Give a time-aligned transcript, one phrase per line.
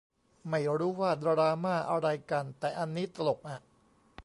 [0.49, 3.59] ไม่รู้ว่าดราม่าอะไรกัน แต่อันนี้ตลกอะ